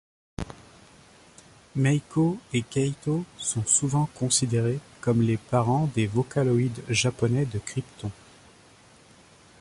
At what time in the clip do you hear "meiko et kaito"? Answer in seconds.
1.75-3.23